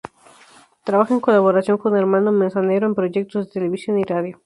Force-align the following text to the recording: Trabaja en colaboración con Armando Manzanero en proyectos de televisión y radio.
Trabaja 0.83 1.13
en 1.13 1.19
colaboración 1.19 1.77
con 1.77 1.95
Armando 1.95 2.31
Manzanero 2.31 2.87
en 2.87 2.95
proyectos 2.95 3.45
de 3.45 3.51
televisión 3.53 3.99
y 3.99 4.03
radio. 4.03 4.39